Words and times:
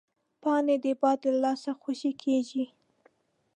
پاڼې 0.41 0.75
د 0.85 0.85
باد 1.01 1.19
له 1.27 1.33
لاسه 1.43 1.71
خوشې 1.81 2.11
کېږي 2.23 2.65